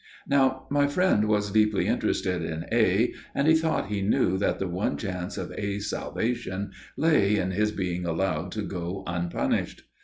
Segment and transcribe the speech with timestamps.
[0.27, 4.67] Now my friend was deeply interested in A., and he thought he knew that the
[4.67, 9.83] one chance of A.'s salvation lay in his being allowed to go unpunished.